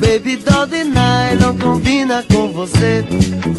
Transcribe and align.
Baby 0.00 0.36
doll 0.36 0.66
de 0.66 0.84
nylon 0.84 1.56
combina 1.58 2.22
com 2.30 2.52
você. 2.52 3.02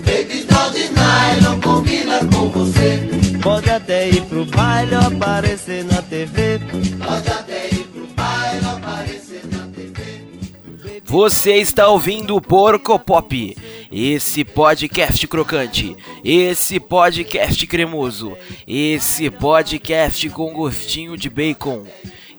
Baby 0.05 0.45
doll 0.47 0.69
de 0.69 0.89
nylon 0.91 1.59
combina 1.59 2.19
com 2.31 2.49
você. 2.49 2.99
Pode 3.41 3.71
até 3.71 4.09
ir 4.09 4.21
pro 4.25 4.45
baile 4.45 4.95
ou 4.95 5.01
aparecer 5.01 5.83
na 5.83 6.03
TV. 6.03 6.59
Pode 7.03 7.29
até 7.29 7.69
ir 7.69 7.87
pro 7.87 8.05
baile 8.15 8.63
ou 8.63 8.71
aparecer 8.73 9.41
na 9.51 9.67
TV. 9.69 11.01
Você 11.05 11.53
está 11.53 11.87
ouvindo 11.87 12.35
o 12.35 12.41
Porco 12.41 12.99
Pop, 12.99 13.57
esse 13.95 14.43
podcast 14.43 15.27
crocante, 15.27 15.95
esse 16.23 16.79
podcast 16.79 17.67
cremoso, 17.67 18.35
esse 18.67 19.29
podcast 19.29 20.27
com 20.31 20.51
gostinho 20.51 21.15
de 21.15 21.29
bacon. 21.29 21.85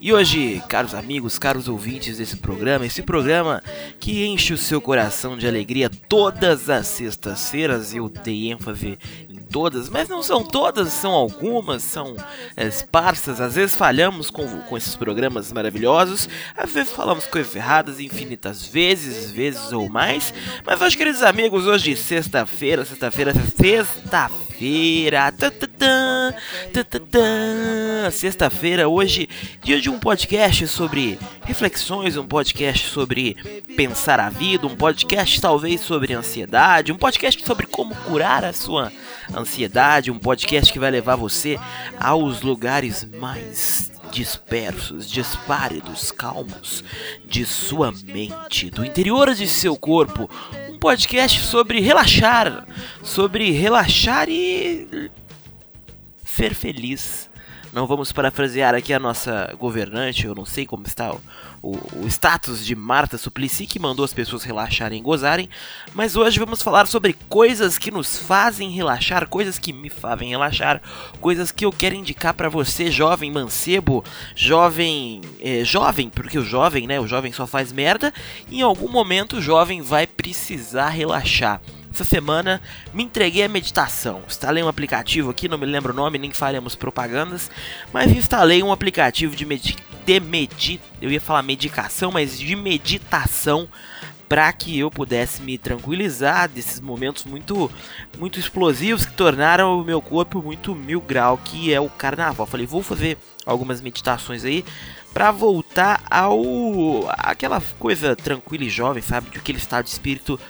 E 0.00 0.12
hoje, 0.12 0.60
caros 0.68 0.94
amigos, 0.94 1.38
caros 1.38 1.68
ouvintes 1.68 2.18
desse 2.18 2.36
programa, 2.38 2.84
esse 2.84 3.02
programa 3.02 3.62
que 4.00 4.26
enche 4.26 4.52
o 4.52 4.58
seu 4.58 4.80
coração 4.80 5.38
de 5.38 5.46
alegria 5.46 5.88
todas 5.88 6.68
as 6.68 6.88
sextas-feiras, 6.88 7.94
eu 7.94 8.08
dei 8.08 8.50
ênfase 8.50 8.98
todas, 9.54 9.88
mas 9.88 10.08
não 10.08 10.20
são 10.20 10.42
todas, 10.42 10.92
são 10.92 11.12
algumas, 11.12 11.84
são 11.84 12.16
é, 12.56 12.66
esparsas. 12.66 13.40
Às 13.40 13.54
vezes 13.54 13.76
falhamos 13.76 14.28
com, 14.28 14.44
com 14.62 14.76
esses 14.76 14.96
programas 14.96 15.52
maravilhosos, 15.52 16.28
às 16.56 16.72
vezes 16.72 16.92
falamos 16.92 17.24
coisas 17.28 17.54
erradas 17.54 18.00
infinitas 18.00 18.66
vezes, 18.66 19.30
vezes 19.30 19.70
ou 19.70 19.88
mais. 19.88 20.34
Mas 20.66 20.80
hoje, 20.80 20.96
queridos 20.96 21.22
amigos, 21.22 21.68
hoje 21.68 21.94
sexta-feira, 21.94 22.84
sexta-feira, 22.84 23.32
sexta-feira 23.32 24.43
feira 24.58 25.32
Sexta-feira, 28.12 28.88
hoje, 28.88 29.28
dia 29.62 29.80
de 29.80 29.90
um 29.90 29.98
podcast 29.98 30.66
sobre 30.68 31.18
reflexões, 31.44 32.16
um 32.16 32.26
podcast 32.26 32.88
sobre 32.88 33.34
pensar 33.76 34.20
a 34.20 34.28
vida, 34.28 34.66
um 34.66 34.76
podcast 34.76 35.40
talvez 35.40 35.80
sobre 35.80 36.12
ansiedade, 36.12 36.92
um 36.92 36.96
podcast 36.96 37.44
sobre 37.44 37.66
como 37.66 37.94
curar 37.94 38.44
a 38.44 38.52
sua 38.52 38.92
ansiedade, 39.34 40.10
um 40.10 40.18
podcast 40.18 40.72
que 40.72 40.78
vai 40.78 40.90
levar 40.90 41.16
você 41.16 41.58
aos 41.98 42.42
lugares 42.42 43.04
mais 43.18 43.93
dispersos, 44.14 45.10
dispáridos, 45.10 46.12
calmos 46.12 46.84
de 47.24 47.44
sua 47.44 47.90
mente, 47.90 48.70
do 48.70 48.84
interior 48.84 49.34
de 49.34 49.48
seu 49.48 49.76
corpo, 49.76 50.30
um 50.70 50.78
podcast 50.78 51.40
sobre 51.40 51.80
relaxar, 51.80 52.64
sobre 53.02 53.50
relaxar 53.50 54.28
e 54.28 55.10
ser 56.24 56.54
feliz. 56.54 57.28
Não 57.74 57.88
vamos 57.88 58.12
parafrasear 58.12 58.72
aqui 58.72 58.94
a 58.94 59.00
nossa 59.00 59.52
governante, 59.58 60.26
eu 60.26 60.34
não 60.34 60.44
sei 60.44 60.64
como 60.64 60.86
está 60.86 61.12
o, 61.12 61.20
o, 61.60 62.04
o, 62.04 62.06
status 62.06 62.64
de 62.64 62.76
Marta 62.76 63.18
Suplicy, 63.18 63.66
que 63.66 63.80
mandou 63.80 64.04
as 64.04 64.14
pessoas 64.14 64.44
relaxarem 64.44 65.00
e 65.00 65.02
gozarem, 65.02 65.50
mas 65.92 66.14
hoje 66.14 66.38
vamos 66.38 66.62
falar 66.62 66.86
sobre 66.86 67.16
coisas 67.28 67.76
que 67.76 67.90
nos 67.90 68.16
fazem 68.16 68.70
relaxar, 68.70 69.26
coisas 69.28 69.58
que 69.58 69.72
me 69.72 69.90
fazem 69.90 70.28
relaxar, 70.28 70.80
coisas 71.20 71.50
que 71.50 71.64
eu 71.64 71.72
quero 71.72 71.96
indicar 71.96 72.32
para 72.32 72.48
você, 72.48 72.92
jovem 72.92 73.32
mancebo, 73.32 74.04
jovem. 74.36 75.20
É, 75.40 75.64
jovem, 75.64 76.08
porque 76.08 76.38
o 76.38 76.44
jovem, 76.44 76.86
né? 76.86 77.00
O 77.00 77.08
jovem 77.08 77.32
só 77.32 77.44
faz 77.44 77.72
merda, 77.72 78.14
e 78.48 78.60
em 78.60 78.62
algum 78.62 78.88
momento 78.88 79.38
o 79.38 79.42
jovem 79.42 79.82
vai 79.82 80.06
precisar 80.06 80.90
relaxar. 80.90 81.60
Essa 81.94 82.02
semana 82.02 82.60
me 82.92 83.04
entreguei 83.04 83.44
à 83.44 83.48
meditação. 83.48 84.22
Instalei 84.26 84.64
um 84.64 84.68
aplicativo 84.68 85.30
aqui, 85.30 85.46
não 85.46 85.56
me 85.56 85.64
lembro 85.64 85.92
o 85.92 85.96
nome, 85.96 86.18
nem 86.18 86.32
faremos 86.32 86.74
propagandas, 86.74 87.48
mas 87.92 88.10
instalei 88.10 88.64
um 88.64 88.72
aplicativo 88.72 89.36
de, 89.36 89.46
medi 89.46 89.76
de 90.04 90.20
medi 90.20 90.80
eu 91.00 91.08
ia 91.08 91.20
falar 91.20 91.44
medicação, 91.44 92.10
mas 92.10 92.36
de 92.36 92.56
meditação 92.56 93.68
para 94.28 94.52
que 94.52 94.76
eu 94.76 94.90
pudesse 94.90 95.40
me 95.40 95.56
tranquilizar 95.56 96.48
desses 96.48 96.80
momentos 96.80 97.24
muito 97.24 97.70
muito 98.18 98.40
explosivos 98.40 99.06
que 99.06 99.12
tornaram 99.12 99.80
o 99.80 99.84
meu 99.84 100.02
corpo 100.02 100.42
muito 100.42 100.74
mil 100.74 101.00
grau, 101.00 101.38
que 101.38 101.72
é 101.72 101.80
o 101.80 101.88
carnaval. 101.88 102.44
Falei, 102.44 102.66
vou 102.66 102.82
fazer 102.82 103.16
algumas 103.46 103.80
meditações 103.80 104.44
aí 104.44 104.64
para 105.12 105.30
voltar 105.30 106.02
ao 106.10 107.08
aquela 107.10 107.62
coisa 107.78 108.16
tranquila 108.16 108.64
e 108.64 108.68
jovem, 108.68 109.00
sabe, 109.00 109.30
de 109.30 109.38
aquele 109.38 109.58
estado 109.58 109.84
de 109.84 109.92
espírito 109.92 110.40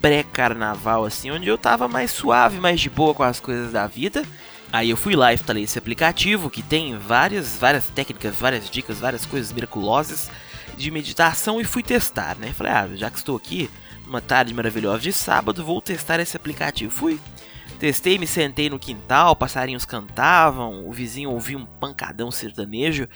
pré-carnaval, 0.00 1.04
assim, 1.04 1.30
onde 1.30 1.48
eu 1.48 1.58
tava 1.58 1.86
mais 1.86 2.10
suave, 2.10 2.58
mais 2.58 2.80
de 2.80 2.88
boa 2.88 3.14
com 3.14 3.22
as 3.22 3.38
coisas 3.38 3.72
da 3.72 3.86
vida. 3.86 4.24
Aí 4.72 4.90
eu 4.90 4.96
fui 4.96 5.16
lá 5.16 5.32
e 5.32 5.34
instalei 5.34 5.64
esse 5.64 5.78
aplicativo 5.78 6.48
que 6.48 6.62
tem 6.62 6.96
várias, 6.96 7.56
várias 7.56 7.88
técnicas, 7.88 8.36
várias 8.36 8.70
dicas, 8.70 8.98
várias 8.98 9.26
coisas 9.26 9.52
miraculosas 9.52 10.30
de 10.76 10.90
meditação 10.90 11.60
e 11.60 11.64
fui 11.64 11.82
testar, 11.82 12.36
né? 12.36 12.52
Falei, 12.52 12.72
ah, 12.72 12.88
já 12.94 13.10
que 13.10 13.18
estou 13.18 13.36
aqui, 13.36 13.68
numa 14.06 14.20
tarde 14.20 14.54
maravilhosa 14.54 15.00
de 15.00 15.12
sábado, 15.12 15.64
vou 15.64 15.80
testar 15.80 16.20
esse 16.20 16.36
aplicativo. 16.36 16.90
Fui, 16.90 17.18
testei, 17.80 18.16
me 18.16 18.28
sentei 18.28 18.70
no 18.70 18.78
quintal, 18.78 19.34
passarinhos 19.34 19.84
cantavam, 19.84 20.86
o 20.86 20.92
vizinho 20.92 21.30
ouvia 21.30 21.58
um 21.58 21.66
pancadão 21.66 22.30
sertanejo 22.30 23.08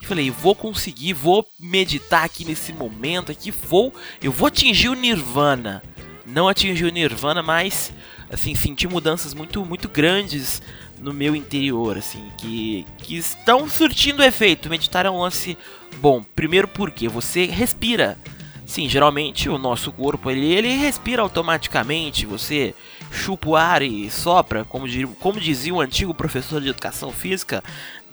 e 0.00 0.06
falei, 0.06 0.30
vou 0.30 0.54
conseguir, 0.54 1.12
vou 1.12 1.46
meditar 1.60 2.24
aqui 2.24 2.44
nesse 2.44 2.72
momento 2.72 3.30
aqui, 3.30 3.50
vou, 3.50 3.92
eu 4.22 4.32
vou 4.32 4.48
atingir 4.48 4.88
o 4.88 4.94
nirvana 4.94 5.82
não 6.26 6.48
atingi 6.48 6.84
o 6.84 6.90
nirvana, 6.90 7.42
mas 7.42 7.92
assim, 8.30 8.54
senti 8.54 8.88
mudanças 8.88 9.34
muito 9.34 9.64
muito 9.64 9.88
grandes 9.88 10.62
no 11.02 11.12
meu 11.12 11.34
interior, 11.34 11.98
assim, 11.98 12.30
que, 12.38 12.86
que 12.98 13.16
estão 13.16 13.68
surtindo 13.68 14.22
efeito. 14.22 14.70
Meditar 14.70 15.04
é 15.04 15.10
um 15.10 15.20
lance 15.20 15.58
bom. 15.96 16.22
Primeiro 16.22 16.68
porque 16.68 17.08
você 17.08 17.46
respira. 17.46 18.16
Sim, 18.64 18.88
geralmente 18.88 19.50
o 19.50 19.58
nosso 19.58 19.90
corpo 19.92 20.30
ele, 20.30 20.46
ele 20.46 20.68
respira 20.76 21.20
automaticamente. 21.20 22.24
Você 22.24 22.72
chupa 23.10 23.50
o 23.50 23.56
ar 23.56 23.82
e 23.82 24.08
sopra, 24.10 24.64
como, 24.64 24.86
como 25.16 25.40
dizia 25.40 25.74
um 25.74 25.80
antigo 25.80 26.14
professor 26.14 26.60
de 26.60 26.68
educação 26.68 27.10
física, 27.10 27.62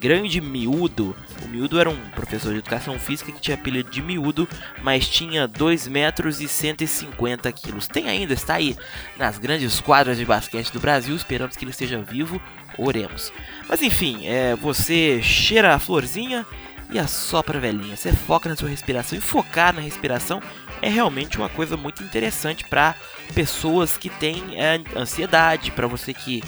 grande 0.00 0.40
miúdo. 0.40 1.14
O 1.44 1.48
miúdo 1.48 1.78
era 1.78 1.90
um 1.90 2.10
professor 2.10 2.52
de 2.52 2.58
educação 2.58 2.98
física 2.98 3.30
que 3.30 3.40
tinha 3.40 3.54
apelido 3.54 3.90
de 3.90 4.00
miúdo, 4.00 4.48
mas 4.82 5.06
tinha 5.06 5.46
2 5.46 5.86
metros 5.88 6.40
e 6.40 6.48
150 6.48 7.52
quilos. 7.52 7.86
Tem 7.86 8.08
ainda, 8.08 8.32
está 8.32 8.54
aí 8.54 8.76
nas 9.18 9.38
grandes 9.38 9.78
quadras 9.80 10.16
de 10.16 10.24
basquete 10.24 10.72
do 10.72 10.80
Brasil, 10.80 11.14
esperamos 11.14 11.56
que 11.56 11.64
ele 11.64 11.70
esteja 11.70 12.00
vivo, 12.00 12.40
oremos. 12.78 13.30
Mas 13.68 13.82
enfim, 13.82 14.26
é, 14.26 14.56
você 14.56 15.20
cheira 15.22 15.74
a 15.74 15.78
florzinha 15.78 16.46
e 16.90 16.98
assopra 16.98 17.58
a 17.58 17.60
velhinha. 17.60 17.96
Você 17.96 18.12
foca 18.12 18.48
na 18.48 18.56
sua 18.56 18.68
respiração 18.68 19.18
e 19.18 19.20
focar 19.20 19.74
na 19.74 19.80
respiração 19.80 20.42
é 20.82 20.88
realmente 20.88 21.36
uma 21.36 21.48
coisa 21.50 21.76
muito 21.76 22.02
interessante 22.02 22.64
para 22.64 22.94
pessoas 23.34 23.98
que 23.98 24.08
têm 24.08 24.58
é, 24.58 24.80
ansiedade, 24.96 25.70
para 25.70 25.86
você 25.86 26.14
que 26.14 26.42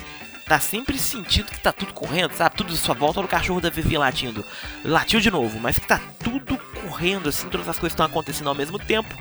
tá 0.47 0.59
sempre 0.61 0.99
sentindo 0.99 1.51
que 1.51 1.61
tá 1.61 1.73
tudo 1.73 1.93
correndo, 1.93 2.33
sabe? 2.33 2.57
Tudo 2.57 2.73
à 2.73 2.77
sua 2.77 2.95
volta, 2.95 3.21
olha 3.21 3.27
o 3.27 3.31
cachorro 3.31 3.61
da 3.61 3.71
Vivi 3.71 3.97
latindo. 3.97 4.45
Latiu 4.85 5.21
de 5.21 5.31
novo, 5.31 5.59
mas 5.61 5.79
que 5.79 5.87
tá 5.87 6.01
tudo 6.23 6.59
correndo, 6.81 7.29
assim, 7.29 7.49
todas 7.49 7.69
as 7.69 7.79
coisas 7.79 7.93
estão 7.93 8.07
acontecendo 8.07 8.49
ao 8.49 8.55
mesmo 8.55 8.79
tempo. 8.79 9.15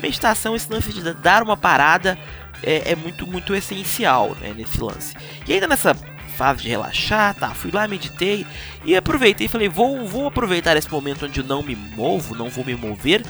Meditação, 0.00 0.54
esse 0.54 0.70
lance 0.70 0.92
de 0.92 1.14
dar 1.14 1.42
uma 1.42 1.56
parada 1.56 2.18
é, 2.62 2.92
é 2.92 2.96
muito, 2.96 3.26
muito 3.26 3.54
essencial, 3.54 4.36
né, 4.40 4.52
nesse 4.54 4.80
lance. 4.80 5.14
E 5.46 5.52
ainda 5.52 5.66
nessa 5.66 5.94
fase 6.36 6.62
de 6.62 6.68
relaxar, 6.68 7.34
tá? 7.34 7.48
Fui 7.50 7.70
lá, 7.70 7.88
meditei 7.88 8.46
e 8.84 8.94
aproveitei. 8.94 9.48
Falei, 9.48 9.68
vou, 9.68 10.06
vou 10.06 10.26
aproveitar 10.26 10.76
esse 10.76 10.90
momento 10.90 11.24
onde 11.24 11.40
eu 11.40 11.44
não 11.44 11.62
me 11.62 11.74
movo, 11.74 12.34
não 12.34 12.50
vou 12.50 12.64
me 12.64 12.74
mover 12.74 13.22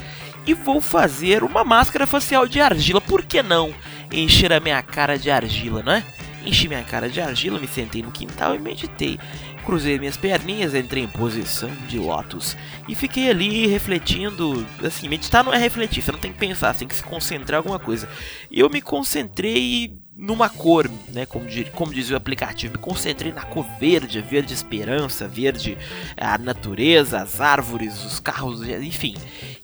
e 0.47 0.55
vou 0.55 0.81
fazer 0.81 1.43
uma 1.43 1.65
máscara 1.65 2.07
facial 2.07 2.47
de 2.47 2.61
argila. 2.61 3.01
Por 3.01 3.25
que 3.25 3.43
não 3.43 3.73
encher 4.13 4.53
a 4.53 4.61
minha 4.61 4.83
cara 4.83 5.19
de 5.19 5.31
argila, 5.31 5.83
não 5.83 5.93
é? 5.93 6.05
Enchi 6.47 6.69
minha 6.69 6.85
cara 6.85 7.09
de 7.09 7.21
argila, 7.21 7.59
me 7.59 7.67
sentei 7.67 8.03
no 8.03 8.13
quintal 8.13 8.55
e 8.55 8.59
meditei. 8.59 9.19
Cruzei 9.65 9.99
minhas 9.99 10.17
perninhas, 10.17 10.77
entrei 10.77 11.03
em 11.03 11.09
posição 11.09 11.69
de 11.89 11.99
lótus 11.99 12.57
e 12.89 12.95
fiquei 12.95 13.29
ali 13.29 13.67
refletindo. 13.67 14.65
Assim, 14.85 15.09
meditar 15.09 15.43
não 15.43 15.53
é 15.53 15.59
refletir, 15.59 16.03
você 16.03 16.13
não 16.13 16.21
tem 16.21 16.33
que 16.33 16.39
pensar, 16.39 16.73
você 16.73 16.81
tem 16.81 16.89
que 16.89 16.95
se 16.95 17.03
concentrar 17.03 17.57
em 17.57 17.59
alguma 17.59 17.81
coisa. 17.81 18.09
Eu 18.49 18.71
me 18.71 18.81
concentrei 18.81 19.99
numa 20.17 20.49
cor, 20.49 20.89
né? 21.13 21.27
Como, 21.27 21.47
como 21.73 21.93
dizia 21.93 22.15
o 22.15 22.17
aplicativo, 22.17 22.75
me 22.75 22.79
concentrei 22.79 23.33
na 23.33 23.43
cor 23.43 23.67
verde, 23.81 24.23
verde 24.23 24.55
esperança, 24.55 25.27
verde 25.27 25.77
a 26.17 26.39
natureza, 26.39 27.21
as 27.21 27.41
árvores, 27.41 28.05
os 28.05 28.21
carros, 28.21 28.63
enfim. 28.69 29.17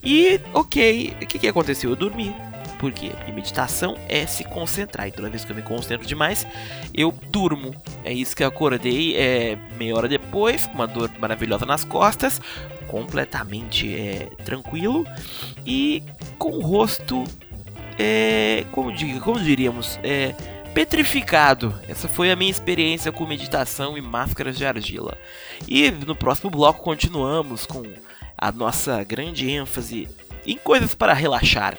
E 0.02 0.40
ok, 0.52 1.16
o 1.22 1.26
que, 1.26 1.38
que 1.38 1.48
aconteceu? 1.48 1.90
Eu 1.90 1.96
dormi. 1.96 2.34
Por 2.82 2.90
quê? 2.90 3.12
Porque 3.16 3.30
meditação 3.30 3.96
é 4.08 4.26
se 4.26 4.42
concentrar. 4.42 5.06
E 5.06 5.12
toda 5.12 5.30
vez 5.30 5.44
que 5.44 5.52
eu 5.52 5.54
me 5.54 5.62
concentro 5.62 6.04
demais, 6.04 6.44
eu 6.92 7.14
durmo. 7.30 7.72
É 8.02 8.12
isso 8.12 8.34
que 8.34 8.42
eu 8.42 8.48
acordei 8.48 9.16
é, 9.16 9.56
meia 9.78 9.94
hora 9.94 10.08
depois, 10.08 10.66
com 10.66 10.74
uma 10.74 10.88
dor 10.88 11.08
maravilhosa 11.20 11.64
nas 11.64 11.84
costas, 11.84 12.40
completamente 12.88 13.94
é, 13.94 14.28
tranquilo 14.44 15.06
e 15.64 16.02
com 16.36 16.56
o 16.56 16.60
rosto, 16.60 17.22
é, 17.96 18.64
como, 18.72 18.92
como 19.20 19.38
diríamos, 19.38 20.00
é, 20.02 20.34
petrificado. 20.74 21.72
Essa 21.88 22.08
foi 22.08 22.32
a 22.32 22.36
minha 22.36 22.50
experiência 22.50 23.12
com 23.12 23.24
meditação 23.24 23.96
e 23.96 24.00
máscaras 24.00 24.58
de 24.58 24.66
argila. 24.66 25.16
E 25.68 25.88
no 25.88 26.16
próximo 26.16 26.50
bloco 26.50 26.82
continuamos 26.82 27.64
com 27.64 27.84
a 28.36 28.50
nossa 28.50 29.04
grande 29.04 29.48
ênfase 29.48 30.08
em 30.44 30.58
coisas 30.58 30.96
para 30.96 31.12
relaxar. 31.12 31.78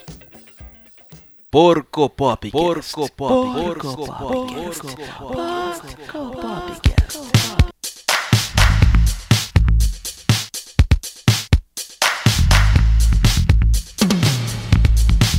Porco 1.53 2.09
Pop. 2.09 2.50
Porco 2.50 3.07
Pop. 3.11 3.53
Porco 3.53 3.95
Pop. 3.95 4.17
Porco 4.17 4.88
Pop. 4.88 5.33
Porco 5.35 6.31
Pop. 6.31 6.81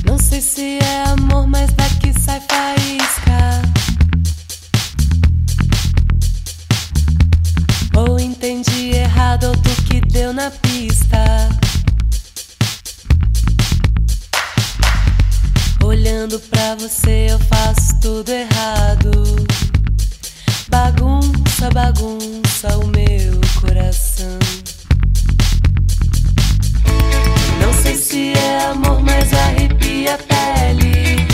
Não 0.06 0.16
sei 0.16 0.40
se 0.40 0.78
é 0.78 1.02
amor, 1.08 1.48
mas 1.48 1.72
daqui 1.72 2.12
sai 2.20 2.40
faísca. 2.42 3.62
Ou 7.96 8.20
entendi 8.20 8.90
errado, 8.90 9.48
ou 9.48 9.56
tu 9.56 9.82
que 9.88 10.00
deu 10.00 10.32
na 10.32 10.52
Olhando 16.24 16.40
pra 16.40 16.74
você, 16.76 17.26
eu 17.28 17.38
faço 17.38 18.00
tudo 18.00 18.30
errado. 18.30 19.10
Bagunça, 20.68 21.68
bagunça 21.70 22.78
o 22.78 22.86
meu 22.86 23.38
coração. 23.60 24.38
Não 27.60 27.74
sei 27.82 27.96
se 27.96 28.32
é 28.32 28.70
amor, 28.70 29.02
mas 29.02 29.34
arrepia 29.34 30.14
a 30.14 30.18
pele. 30.18 31.26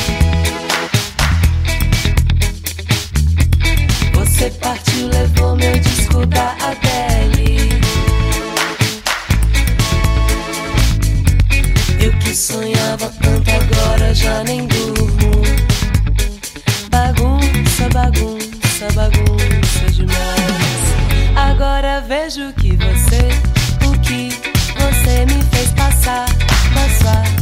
Você 4.14 4.50
partiu, 4.50 5.06
levou 5.06 5.54
meu 5.54 5.78
disco 5.78 6.26
da 6.26 6.56
Adele. 6.62 7.80
Eu 12.00 12.12
que 12.18 12.34
sonhava 12.34 13.08
tanto, 13.22 13.49
já 14.14 14.42
nem 14.44 14.66
durmo. 14.66 15.42
Bagunça, 16.90 17.88
bagunça, 17.92 18.88
bagunça 18.94 19.90
demais. 19.92 21.36
Agora 21.36 22.00
vejo 22.00 22.52
que 22.54 22.76
você, 22.76 23.28
o 23.86 23.98
que 24.00 24.30
você 24.74 25.26
me 25.26 25.42
fez 25.50 25.70
passar, 25.74 26.26
na 26.74 26.88
sua 26.98 27.39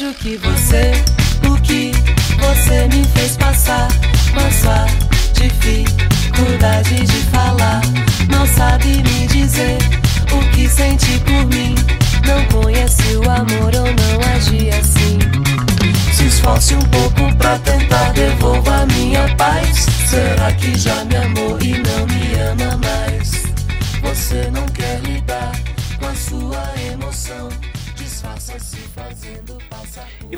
vejo 0.00 0.14
que 0.14 0.36
você, 0.38 0.92
o 1.46 1.60
que 1.60 1.92
você 2.38 2.88
me 2.88 3.04
fez 3.04 3.36
passar, 3.36 3.88
com 4.32 4.50
sua 4.50 4.86
dificuldade 5.34 7.04
de 7.04 7.22
falar, 7.30 7.82
não 8.30 8.46
sabe 8.46 8.88
me 8.88 9.26
dizer 9.26 9.76
o 10.32 10.50
que 10.52 10.68
sente 10.68 11.18
por 11.20 11.46
mim. 11.46 11.74
Não 12.26 12.62
conhece 12.62 13.14
o 13.16 13.30
amor 13.30 13.74
ou 13.74 13.86
não 13.86 14.34
age 14.34 14.70
assim. 14.70 15.18
Se 16.14 16.24
esforce 16.26 16.74
um 16.74 16.80
pouco 16.80 17.34
pra 17.36 17.58
tentar 17.58 18.12
devolva 18.12 18.82
a 18.82 18.86
minha 18.86 19.34
paz. 19.36 19.86
Será 20.08 20.52
que 20.52 20.78
já 20.78 21.04
me 21.04 21.16
amou 21.16 21.58
e 21.60 21.72
não 21.72 22.06
me 22.06 22.34
ama 22.34 22.39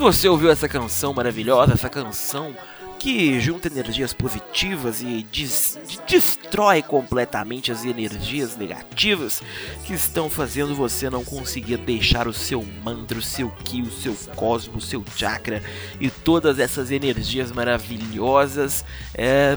você 0.02 0.28
ouviu 0.28 0.50
essa 0.50 0.68
canção 0.68 1.14
maravilhosa, 1.14 1.74
essa 1.74 1.88
canção 1.88 2.54
que 2.98 3.40
junta 3.40 3.66
energias 3.68 4.12
positivas 4.12 5.00
e 5.02 5.24
des- 5.24 5.78
de- 5.88 6.00
destrói 6.06 6.82
completamente 6.82 7.72
as 7.72 7.84
energias 7.84 8.56
negativas 8.56 9.42
que 9.84 9.92
estão 9.92 10.28
fazendo 10.30 10.74
você 10.74 11.08
não 11.10 11.24
conseguir 11.24 11.78
deixar 11.78 12.28
o 12.28 12.32
seu 12.32 12.64
mantra, 12.84 13.18
o 13.18 13.22
seu 13.22 13.48
ki, 13.64 13.82
o 13.82 13.90
seu 13.90 14.14
cosmo, 14.36 14.76
o 14.76 14.80
seu 14.80 15.04
chakra 15.16 15.62
e 16.00 16.10
todas 16.10 16.58
essas 16.58 16.90
energias 16.90 17.50
maravilhosas 17.50 18.84
é, 19.14 19.56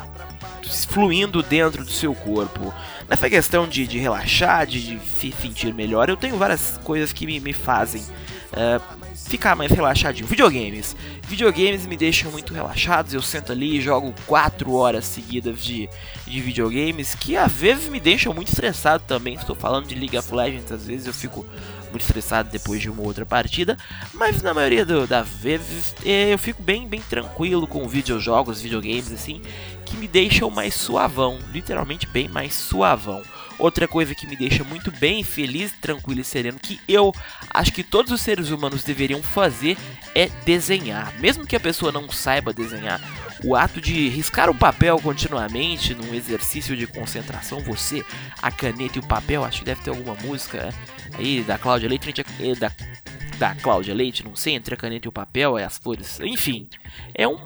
fluindo 0.87 1.43
dentro 1.43 1.83
do 1.83 1.91
seu 1.91 2.15
corpo. 2.15 2.73
Nessa 3.07 3.29
questão 3.29 3.67
de, 3.67 3.85
de 3.85 3.99
relaxar, 3.99 4.65
de, 4.65 4.97
de 4.97 4.99
se 5.05 5.31
sentir 5.31 5.73
melhor, 5.73 6.09
eu 6.09 6.17
tenho 6.17 6.37
várias 6.37 6.79
coisas 6.83 7.13
que 7.13 7.25
me, 7.27 7.39
me 7.39 7.53
fazem 7.53 8.03
é, 8.55 8.79
ficar 9.27 9.55
mais 9.55 9.71
relaxadinho. 9.71 10.27
Videogames. 10.27 10.95
Videogames 11.27 11.85
me 11.85 11.97
deixam 11.97 12.31
muito 12.31 12.53
relaxados. 12.53 13.13
Eu 13.13 13.21
sento 13.21 13.51
ali 13.51 13.77
e 13.77 13.81
jogo 13.81 14.13
4 14.25 14.71
horas 14.73 15.05
seguidas 15.05 15.63
de, 15.63 15.89
de 16.25 16.39
videogames, 16.41 17.15
que 17.15 17.35
às 17.35 17.51
vezes 17.51 17.89
me 17.89 17.99
deixam 17.99 18.33
muito 18.33 18.49
estressado 18.49 19.03
também. 19.07 19.33
Estou 19.35 19.55
falando 19.55 19.87
de 19.87 19.95
League 19.95 20.17
of 20.17 20.33
Legends, 20.33 20.71
às 20.71 20.85
vezes 20.85 21.07
eu 21.07 21.13
fico 21.13 21.45
muito 21.91 22.01
estressado 22.03 22.49
depois 22.49 22.81
de 22.81 22.89
uma 22.89 23.01
outra 23.03 23.25
partida, 23.25 23.77
mas 24.13 24.41
na 24.41 24.53
maioria 24.53 24.85
do- 24.85 25.07
das 25.07 25.25
vezes 25.29 25.95
eh, 26.05 26.33
eu 26.33 26.37
fico 26.37 26.61
bem, 26.61 26.85
bem 26.85 26.99
tranquilo 26.99 27.65
com 27.65 27.87
videojogos, 27.87 28.59
videogames 28.61 29.13
assim, 29.13 29.41
que 29.85 29.95
me 29.95 30.05
deixam 30.05 30.49
mais 30.49 30.73
suavão, 30.73 31.39
literalmente 31.53 32.05
bem 32.05 32.27
mais 32.27 32.53
suavão. 32.53 33.21
Outra 33.57 33.87
coisa 33.87 34.13
que 34.13 34.27
me 34.27 34.35
deixa 34.35 34.63
muito 34.63 34.91
bem 34.91 35.23
feliz, 35.23 35.71
tranquilo 35.81 36.21
e 36.21 36.23
sereno, 36.23 36.59
que 36.61 36.79
eu 36.87 37.13
acho 37.49 37.71
que 37.71 37.83
todos 37.83 38.11
os 38.11 38.21
seres 38.21 38.49
humanos 38.49 38.83
deveriam 38.83 39.21
fazer 39.23 39.77
é 40.13 40.27
desenhar. 40.45 41.13
Mesmo 41.19 41.45
que 41.45 41.55
a 41.55 41.59
pessoa 41.59 41.91
não 41.91 42.09
saiba 42.09 42.53
desenhar, 42.53 43.01
o 43.43 43.55
ato 43.55 43.79
de 43.79 44.09
riscar 44.09 44.49
o 44.49 44.55
papel 44.55 44.99
continuamente 44.99 45.93
num 45.93 46.13
exercício 46.13 46.75
de 46.75 46.87
concentração, 46.87 47.59
você, 47.59 48.03
a 48.41 48.51
caneta 48.51 48.97
e 48.97 48.99
o 48.99 49.07
papel, 49.07 49.43
acho 49.43 49.59
que 49.59 49.65
deve 49.65 49.81
ter 49.81 49.89
alguma 49.89 50.15
música 50.15 50.73
aí 51.17 51.41
da 51.41 51.57
Cláudia 51.57 51.87
Leite, 51.87 52.25
eh, 52.39 52.55
da, 52.55 52.71
da 53.37 53.53
Cláudia 53.55 53.93
Leite, 53.93 54.23
não 54.23 54.35
sei, 54.35 54.53
entre 54.53 54.73
a 54.73 54.77
caneta 54.77 55.07
e 55.07 55.09
o 55.09 55.11
papel, 55.11 55.57
é 55.57 55.63
as 55.63 55.77
flores, 55.77 56.19
enfim, 56.19 56.67
é 57.13 57.27
um, 57.27 57.37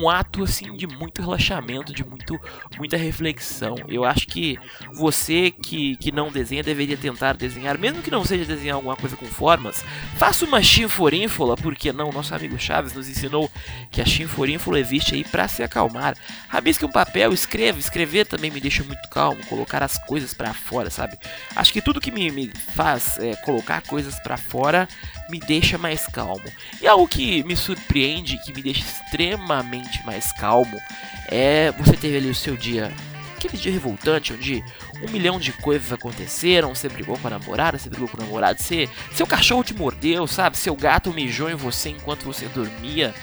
um 0.00 0.08
ato 0.08 0.42
assim 0.42 0.74
de 0.76 0.86
muito 0.86 1.20
relaxamento, 1.20 1.92
de 1.92 2.04
muito, 2.04 2.40
muita 2.76 2.96
reflexão. 2.96 3.76
Eu 3.88 4.04
acho 4.04 4.26
que 4.26 4.58
você 4.94 5.50
que, 5.50 5.96
que 5.96 6.10
não 6.10 6.30
desenha 6.30 6.62
deveria 6.62 6.96
tentar 6.96 7.34
desenhar, 7.34 7.78
mesmo 7.78 8.02
que 8.02 8.10
não 8.10 8.24
seja 8.24 8.44
desenhar 8.44 8.76
alguma 8.76 8.96
coisa 8.96 9.16
com 9.16 9.26
formas, 9.26 9.84
faça 10.16 10.44
uma 10.44 10.62
chinforínfula, 10.62 11.56
porque 11.56 11.92
não? 11.92 12.10
Nosso 12.10 12.34
amigo 12.34 12.58
Chaves 12.58 12.94
nos 12.94 13.08
ensinou 13.08 13.50
que 13.90 14.00
a 14.00 14.04
chinforínfula 14.04 14.78
existe 14.78 15.14
aí 15.14 15.24
para 15.24 15.48
se 15.48 15.62
acalmar. 15.62 16.16
Rabisque 16.48 16.84
um 16.84 16.90
papel, 16.90 17.32
escreva, 17.32 17.78
escrever 17.78 18.26
também 18.26 18.50
me 18.50 18.60
deixa 18.60 18.82
muito 18.82 19.08
calmo, 19.08 19.44
colocar 19.46 19.82
as 19.82 19.98
coisas 20.04 20.34
para 20.34 20.52
fora, 20.52 20.90
sabe? 20.90 21.18
Acho 21.54 21.72
que 21.72 21.82
tudo 21.82 22.00
que 22.00 22.10
me, 22.10 22.30
me 22.30 22.50
faz 22.74 23.18
é, 23.18 23.36
colocar 23.36 23.82
coisas 23.82 24.18
para 24.20 24.36
fora 24.36 24.88
me 25.28 25.38
deixa 25.38 25.78
mais 25.78 26.06
calmo. 26.06 26.44
E 26.80 26.86
algo 26.86 27.08
que 27.08 27.42
me 27.44 27.56
surpreende, 27.56 28.38
que 28.38 28.52
me 28.52 28.62
deixa 28.62 28.80
extremamente 28.80 30.04
mais 30.04 30.32
calmo, 30.32 30.80
é 31.28 31.72
você 31.72 31.96
ter 31.96 32.16
ali 32.16 32.28
o 32.28 32.34
seu 32.34 32.56
dia, 32.56 32.92
aquele 33.36 33.56
dia 33.56 33.72
revoltante, 33.72 34.32
onde 34.32 34.64
um 35.02 35.10
milhão 35.10 35.38
de 35.38 35.52
coisas 35.52 35.92
aconteceram, 35.92 36.74
você 36.74 36.88
brigou 36.88 37.18
com 37.18 37.26
a 37.26 37.30
namorada, 37.30 37.78
você 37.78 37.88
brigou 37.88 38.08
com 38.08 38.16
o 38.16 38.20
namorado, 38.20 38.60
você, 38.60 38.88
seu 39.12 39.26
cachorro 39.26 39.64
te 39.64 39.74
mordeu, 39.74 40.26
sabe? 40.26 40.56
Seu 40.56 40.74
gato 40.74 41.12
mijou 41.12 41.50
em 41.50 41.54
você 41.54 41.90
enquanto 41.90 42.24
você 42.24 42.46
dormia. 42.46 43.14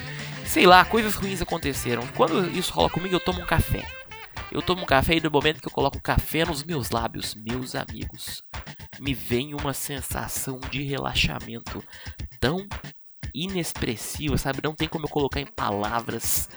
Sei 0.45 0.65
lá, 0.65 0.83
coisas 0.83 1.15
ruins 1.15 1.41
aconteceram. 1.41 2.05
Quando 2.15 2.49
isso 2.51 2.73
rola 2.73 2.89
comigo, 2.89 3.15
eu 3.15 3.19
tomo 3.19 3.41
um 3.41 3.45
café. 3.45 3.85
Eu 4.51 4.61
tomo 4.61 4.83
um 4.83 4.85
café 4.85 5.15
e 5.15 5.21
no 5.21 5.31
momento 5.31 5.61
que 5.61 5.67
eu 5.67 5.71
coloco 5.71 5.99
café 6.01 6.45
nos 6.45 6.63
meus 6.63 6.89
lábios, 6.89 7.33
meus 7.33 7.73
amigos, 7.73 8.43
me 9.01 9.15
vem 9.15 9.55
uma 9.55 9.73
sensação 9.73 10.59
de 10.69 10.83
relaxamento 10.83 11.83
tão 12.39 12.67
inexpressiva, 13.33 14.37
sabe? 14.37 14.59
Não 14.63 14.75
tem 14.75 14.87
como 14.87 15.05
eu 15.05 15.09
colocar 15.09 15.41
em 15.41 15.45
palavras 15.47 16.47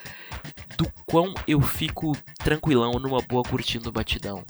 do 0.76 0.92
quão 1.06 1.32
eu 1.48 1.62
fico 1.62 2.12
tranquilão 2.38 2.92
numa 3.00 3.22
boa 3.22 3.42
curtindo 3.42 3.90
batidão. 3.90 4.44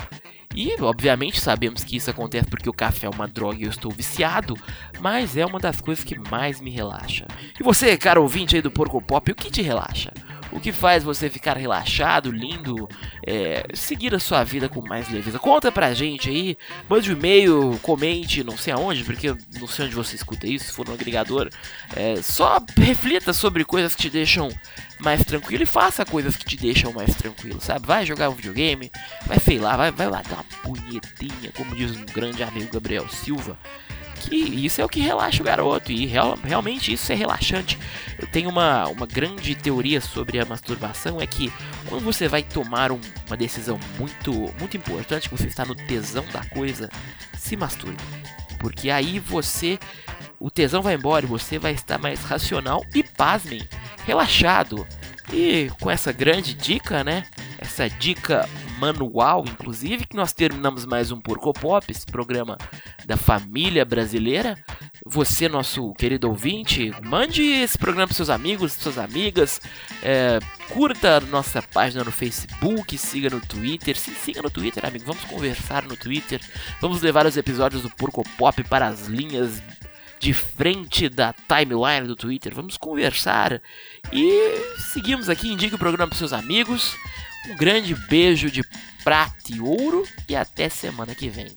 E, 0.56 0.74
obviamente, 0.80 1.40
sabemos 1.40 1.84
que 1.84 1.96
isso 1.96 2.10
acontece 2.10 2.48
porque 2.48 2.68
o 2.68 2.74
café 2.74 3.06
é 3.06 3.10
uma 3.10 3.28
droga 3.28 3.58
e 3.58 3.64
eu 3.64 3.70
estou 3.70 3.92
viciado, 3.92 4.56
mas 5.00 5.36
é 5.36 5.46
uma 5.46 5.60
das 5.60 5.80
coisas 5.80 6.04
que 6.04 6.18
mais 6.18 6.60
me 6.60 6.70
relaxa. 6.70 7.26
E 7.58 7.62
você, 7.62 7.96
cara 7.96 8.20
ouvinte 8.20 8.56
aí 8.56 8.62
do 8.62 8.70
Porco 8.70 9.00
Pop, 9.00 9.30
o 9.30 9.34
que 9.34 9.50
te 9.50 9.62
relaxa? 9.62 10.12
O 10.52 10.60
que 10.60 10.72
faz 10.72 11.02
você 11.02 11.28
ficar 11.28 11.56
relaxado, 11.56 12.30
lindo, 12.30 12.88
é, 13.26 13.64
seguir 13.74 14.14
a 14.14 14.18
sua 14.18 14.44
vida 14.44 14.68
com 14.68 14.80
mais 14.80 15.08
leveza. 15.08 15.38
Conta 15.38 15.70
pra 15.70 15.94
gente 15.94 16.28
aí, 16.28 16.56
mande 16.88 17.12
um 17.12 17.16
e-mail, 17.16 17.78
comente, 17.82 18.44
não 18.44 18.56
sei 18.56 18.72
aonde, 18.72 19.04
porque 19.04 19.34
não 19.58 19.66
sei 19.66 19.86
onde 19.86 19.94
você 19.94 20.16
escuta 20.16 20.46
isso, 20.46 20.66
se 20.66 20.72
for 20.72 20.86
no 20.86 20.94
agregador. 20.94 21.48
É, 21.94 22.16
só 22.22 22.62
reflita 22.76 23.32
sobre 23.32 23.64
coisas 23.64 23.94
que 23.94 24.02
te 24.02 24.10
deixam 24.10 24.48
mais 25.00 25.24
tranquilo 25.24 25.62
e 25.62 25.66
faça 25.66 26.04
coisas 26.04 26.36
que 26.36 26.44
te 26.44 26.56
deixam 26.56 26.92
mais 26.92 27.14
tranquilo, 27.14 27.60
sabe? 27.60 27.86
Vai 27.86 28.06
jogar 28.06 28.30
um 28.30 28.34
videogame, 28.34 28.90
vai, 29.26 29.38
sei 29.38 29.58
lá, 29.58 29.76
vai, 29.76 29.90
vai 29.90 30.08
lá 30.08 30.22
dar 30.22 30.36
uma 30.36 30.44
punhetinha, 30.62 31.52
como 31.56 31.74
diz 31.74 31.96
um 31.96 32.04
grande 32.06 32.42
amigo 32.42 32.72
Gabriel 32.72 33.08
Silva 33.08 33.58
que 34.28 34.36
isso 34.36 34.80
é 34.80 34.84
o 34.84 34.88
que 34.88 35.00
relaxa 35.00 35.42
o 35.42 35.44
garoto, 35.44 35.92
e 35.92 36.06
real, 36.06 36.38
realmente 36.42 36.92
isso 36.92 37.12
é 37.12 37.14
relaxante. 37.14 37.78
Eu 38.18 38.26
tenho 38.26 38.48
uma, 38.48 38.86
uma 38.88 39.06
grande 39.06 39.54
teoria 39.54 40.00
sobre 40.00 40.38
a 40.38 40.44
masturbação, 40.44 41.20
é 41.20 41.26
que 41.26 41.52
quando 41.86 42.04
você 42.04 42.28
vai 42.28 42.42
tomar 42.42 42.90
um, 42.90 43.00
uma 43.26 43.36
decisão 43.36 43.78
muito, 43.98 44.32
muito 44.58 44.76
importante, 44.76 45.28
você 45.28 45.46
está 45.46 45.64
no 45.64 45.74
tesão 45.74 46.24
da 46.32 46.44
coisa, 46.46 46.90
se 47.36 47.56
masturbe. 47.56 48.02
Porque 48.58 48.90
aí 48.90 49.18
você, 49.18 49.78
o 50.40 50.50
tesão 50.50 50.82
vai 50.82 50.94
embora 50.94 51.26
e 51.26 51.28
você 51.28 51.58
vai 51.58 51.72
estar 51.72 51.98
mais 51.98 52.22
racional 52.22 52.84
e, 52.94 53.02
pasmem, 53.02 53.62
relaxado. 54.06 54.86
E 55.32 55.70
com 55.80 55.90
essa 55.90 56.12
grande 56.12 56.54
dica, 56.54 57.04
né? 57.04 57.24
Essa 57.58 57.88
dica 57.88 58.48
manual, 58.78 59.44
inclusive, 59.46 60.06
que 60.06 60.16
nós 60.16 60.32
terminamos 60.32 60.84
mais 60.84 61.10
um 61.10 61.20
Porco 61.20 61.52
Pop, 61.52 61.84
esse 61.90 62.06
programa 62.06 62.58
da 63.06 63.16
família 63.16 63.84
brasileira. 63.84 64.58
Você, 65.06 65.48
nosso 65.48 65.92
querido 65.94 66.28
ouvinte, 66.28 66.92
mande 67.02 67.42
esse 67.42 67.76
programa 67.76 68.06
para 68.06 68.16
seus 68.16 68.30
amigos, 68.30 68.72
suas 68.72 68.98
amigas, 68.98 69.60
é, 70.02 70.38
curta 70.70 71.20
nossa 71.20 71.60
página 71.60 72.04
no 72.04 72.12
Facebook, 72.12 72.96
siga 72.96 73.30
no 73.30 73.40
Twitter, 73.40 73.96
se 73.96 74.12
siga 74.12 74.42
no 74.42 74.50
Twitter, 74.50 74.84
amigo, 74.86 75.04
vamos 75.04 75.24
conversar 75.24 75.84
no 75.84 75.96
Twitter, 75.96 76.40
vamos 76.80 77.02
levar 77.02 77.26
os 77.26 77.36
episódios 77.36 77.82
do 77.82 77.90
Porco 77.90 78.24
Pop 78.36 78.62
para 78.64 78.86
as 78.86 79.06
linhas 79.06 79.62
de 80.24 80.32
frente 80.32 81.06
da 81.08 81.34
timeline 81.34 82.06
do 82.06 82.16
Twitter. 82.16 82.54
Vamos 82.54 82.78
conversar 82.78 83.60
e 84.10 84.58
seguimos 84.92 85.28
aqui. 85.28 85.52
Indique 85.52 85.74
o 85.74 85.78
programa 85.78 86.08
para 86.08 86.18
seus 86.18 86.32
amigos. 86.32 86.96
Um 87.48 87.56
grande 87.56 87.94
beijo 87.94 88.50
de 88.50 88.62
prata 89.02 89.34
e 89.50 89.60
ouro 89.60 90.06
e 90.28 90.34
até 90.34 90.68
semana 90.68 91.14
que 91.14 91.28
vem. 91.28 91.48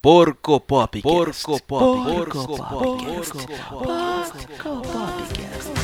Porco 0.00 0.58
Pop. 0.60 1.00
Porco 1.00 1.60
Pop. 1.60 1.66
Porco 1.66 2.46
Pop. 2.46 2.46
Porco 2.46 2.56
Pop. 2.56 3.04
Porco 3.04 4.82
Pop. 4.82 5.52
has 5.52 5.68
taught 5.68 5.81